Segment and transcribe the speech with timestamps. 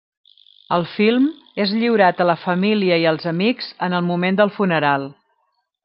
[0.77, 1.27] El film
[1.65, 5.11] és lliurat a la família i als amics en el moment del funeral.